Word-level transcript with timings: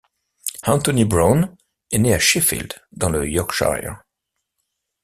Anthony 0.65 1.05
Browne 1.05 1.55
est 1.91 1.99
né 1.99 2.15
à 2.15 2.17
Sheffield, 2.17 2.73
dans 2.91 3.11
le 3.11 3.29
Yorkshire. 3.29 4.01